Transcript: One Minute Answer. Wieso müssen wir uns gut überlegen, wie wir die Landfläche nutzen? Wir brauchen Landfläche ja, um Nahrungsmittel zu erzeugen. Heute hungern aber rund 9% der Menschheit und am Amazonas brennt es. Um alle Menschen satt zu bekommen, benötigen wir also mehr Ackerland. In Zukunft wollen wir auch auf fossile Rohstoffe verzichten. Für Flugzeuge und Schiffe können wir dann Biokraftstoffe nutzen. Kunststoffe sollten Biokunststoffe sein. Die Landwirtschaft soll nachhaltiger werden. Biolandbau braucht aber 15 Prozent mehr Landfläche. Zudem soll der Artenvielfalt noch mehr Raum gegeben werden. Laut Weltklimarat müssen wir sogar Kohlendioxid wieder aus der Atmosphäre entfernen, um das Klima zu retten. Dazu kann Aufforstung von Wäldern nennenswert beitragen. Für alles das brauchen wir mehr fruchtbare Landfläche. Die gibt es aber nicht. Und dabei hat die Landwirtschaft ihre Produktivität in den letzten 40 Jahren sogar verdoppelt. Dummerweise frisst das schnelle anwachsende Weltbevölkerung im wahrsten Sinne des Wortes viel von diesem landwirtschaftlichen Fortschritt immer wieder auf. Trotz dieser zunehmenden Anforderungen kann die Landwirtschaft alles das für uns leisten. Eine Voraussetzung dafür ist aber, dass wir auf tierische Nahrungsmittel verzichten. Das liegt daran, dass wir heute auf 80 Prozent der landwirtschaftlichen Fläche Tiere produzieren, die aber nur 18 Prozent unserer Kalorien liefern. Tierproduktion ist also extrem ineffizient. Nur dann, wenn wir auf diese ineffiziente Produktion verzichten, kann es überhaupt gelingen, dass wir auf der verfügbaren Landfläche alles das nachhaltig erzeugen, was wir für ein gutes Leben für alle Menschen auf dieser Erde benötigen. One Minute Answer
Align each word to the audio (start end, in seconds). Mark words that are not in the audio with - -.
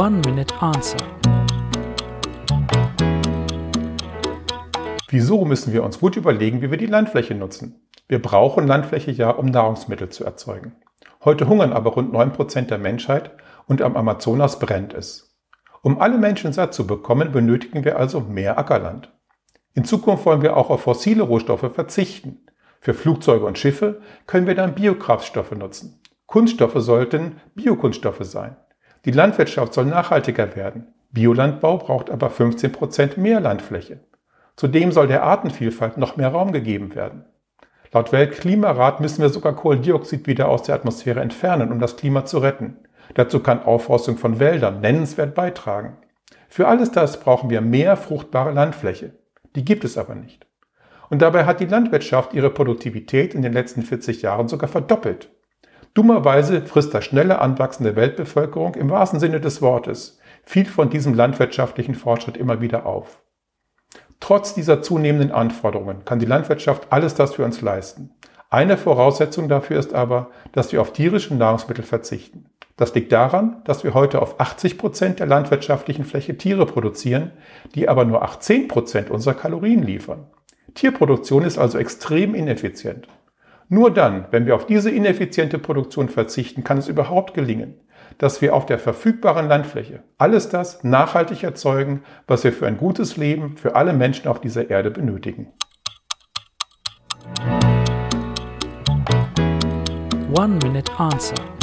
One 0.00 0.22
Minute 0.24 0.54
Answer. 0.58 0.96
Wieso 5.10 5.44
müssen 5.44 5.74
wir 5.74 5.84
uns 5.84 6.00
gut 6.00 6.16
überlegen, 6.16 6.62
wie 6.62 6.70
wir 6.70 6.78
die 6.78 6.86
Landfläche 6.86 7.34
nutzen? 7.34 7.86
Wir 8.08 8.22
brauchen 8.22 8.66
Landfläche 8.66 9.10
ja, 9.10 9.28
um 9.28 9.46
Nahrungsmittel 9.46 10.08
zu 10.08 10.24
erzeugen. 10.24 10.76
Heute 11.22 11.46
hungern 11.46 11.74
aber 11.74 11.90
rund 11.90 12.14
9% 12.14 12.62
der 12.68 12.78
Menschheit 12.78 13.32
und 13.66 13.82
am 13.82 13.94
Amazonas 13.94 14.58
brennt 14.58 14.94
es. 14.94 15.36
Um 15.82 16.00
alle 16.00 16.16
Menschen 16.16 16.54
satt 16.54 16.72
zu 16.72 16.86
bekommen, 16.86 17.30
benötigen 17.30 17.84
wir 17.84 17.98
also 17.98 18.20
mehr 18.20 18.58
Ackerland. 18.58 19.12
In 19.74 19.84
Zukunft 19.84 20.24
wollen 20.24 20.40
wir 20.40 20.56
auch 20.56 20.70
auf 20.70 20.82
fossile 20.82 21.22
Rohstoffe 21.22 21.70
verzichten. 21.70 22.46
Für 22.80 22.94
Flugzeuge 22.94 23.44
und 23.44 23.58
Schiffe 23.58 24.00
können 24.26 24.46
wir 24.46 24.54
dann 24.54 24.74
Biokraftstoffe 24.74 25.52
nutzen. 25.52 26.00
Kunststoffe 26.26 26.80
sollten 26.80 27.42
Biokunststoffe 27.54 28.24
sein. 28.24 28.56
Die 29.04 29.10
Landwirtschaft 29.10 29.74
soll 29.74 29.86
nachhaltiger 29.86 30.54
werden. 30.54 30.86
Biolandbau 31.10 31.78
braucht 31.78 32.10
aber 32.10 32.30
15 32.30 32.72
Prozent 32.72 33.16
mehr 33.16 33.40
Landfläche. 33.40 34.00
Zudem 34.56 34.92
soll 34.92 35.08
der 35.08 35.24
Artenvielfalt 35.24 35.96
noch 35.96 36.16
mehr 36.16 36.28
Raum 36.28 36.52
gegeben 36.52 36.94
werden. 36.94 37.24
Laut 37.92 38.12
Weltklimarat 38.12 39.00
müssen 39.00 39.20
wir 39.20 39.28
sogar 39.28 39.54
Kohlendioxid 39.54 40.26
wieder 40.26 40.48
aus 40.48 40.62
der 40.62 40.74
Atmosphäre 40.74 41.20
entfernen, 41.20 41.72
um 41.72 41.78
das 41.78 41.96
Klima 41.96 42.24
zu 42.24 42.38
retten. 42.38 42.76
Dazu 43.14 43.40
kann 43.40 43.62
Aufforstung 43.62 44.16
von 44.16 44.38
Wäldern 44.38 44.80
nennenswert 44.80 45.34
beitragen. 45.34 45.98
Für 46.48 46.68
alles 46.68 46.92
das 46.92 47.20
brauchen 47.20 47.50
wir 47.50 47.60
mehr 47.60 47.96
fruchtbare 47.96 48.52
Landfläche. 48.52 49.12
Die 49.56 49.64
gibt 49.64 49.84
es 49.84 49.98
aber 49.98 50.14
nicht. 50.14 50.46
Und 51.10 51.20
dabei 51.20 51.44
hat 51.44 51.60
die 51.60 51.66
Landwirtschaft 51.66 52.32
ihre 52.32 52.50
Produktivität 52.50 53.34
in 53.34 53.42
den 53.42 53.52
letzten 53.52 53.82
40 53.82 54.22
Jahren 54.22 54.48
sogar 54.48 54.68
verdoppelt. 54.68 55.30
Dummerweise 55.94 56.62
frisst 56.62 56.94
das 56.94 57.04
schnelle 57.04 57.40
anwachsende 57.40 57.96
Weltbevölkerung 57.96 58.74
im 58.76 58.88
wahrsten 58.88 59.20
Sinne 59.20 59.40
des 59.40 59.60
Wortes 59.60 60.18
viel 60.44 60.66
von 60.66 60.90
diesem 60.90 61.14
landwirtschaftlichen 61.14 61.94
Fortschritt 61.94 62.36
immer 62.36 62.60
wieder 62.60 62.86
auf. 62.86 63.22
Trotz 64.18 64.54
dieser 64.54 64.82
zunehmenden 64.82 65.32
Anforderungen 65.32 66.04
kann 66.04 66.18
die 66.18 66.26
Landwirtschaft 66.26 66.86
alles 66.90 67.14
das 67.14 67.34
für 67.34 67.44
uns 67.44 67.60
leisten. 67.60 68.10
Eine 68.50 68.76
Voraussetzung 68.76 69.48
dafür 69.48 69.78
ist 69.78 69.94
aber, 69.94 70.30
dass 70.52 70.72
wir 70.72 70.80
auf 70.80 70.92
tierische 70.92 71.34
Nahrungsmittel 71.34 71.84
verzichten. 71.84 72.46
Das 72.76 72.94
liegt 72.94 73.12
daran, 73.12 73.62
dass 73.64 73.84
wir 73.84 73.94
heute 73.94 74.22
auf 74.22 74.40
80 74.40 74.78
Prozent 74.78 75.20
der 75.20 75.26
landwirtschaftlichen 75.26 76.04
Fläche 76.04 76.36
Tiere 76.36 76.66
produzieren, 76.66 77.32
die 77.74 77.88
aber 77.88 78.04
nur 78.04 78.22
18 78.22 78.68
Prozent 78.68 79.10
unserer 79.10 79.34
Kalorien 79.34 79.82
liefern. 79.82 80.26
Tierproduktion 80.74 81.44
ist 81.44 81.58
also 81.58 81.78
extrem 81.78 82.34
ineffizient. 82.34 83.08
Nur 83.68 83.92
dann, 83.92 84.26
wenn 84.30 84.46
wir 84.46 84.54
auf 84.54 84.66
diese 84.66 84.90
ineffiziente 84.90 85.58
Produktion 85.58 86.08
verzichten, 86.08 86.64
kann 86.64 86.78
es 86.78 86.88
überhaupt 86.88 87.34
gelingen, 87.34 87.80
dass 88.18 88.42
wir 88.42 88.54
auf 88.54 88.66
der 88.66 88.78
verfügbaren 88.78 89.48
Landfläche 89.48 90.02
alles 90.18 90.48
das 90.48 90.84
nachhaltig 90.84 91.42
erzeugen, 91.42 92.02
was 92.26 92.44
wir 92.44 92.52
für 92.52 92.66
ein 92.66 92.76
gutes 92.76 93.16
Leben 93.16 93.56
für 93.56 93.74
alle 93.74 93.92
Menschen 93.92 94.28
auf 94.28 94.40
dieser 94.40 94.70
Erde 94.70 94.90
benötigen. 94.90 95.52
One 100.34 100.58
Minute 100.62 100.90
Answer 100.98 101.61